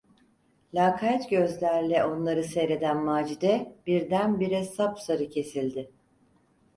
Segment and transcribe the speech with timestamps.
[0.73, 5.91] Lakayt gözlerle onları seyreden Macide birdenbire sapsarı kesildi.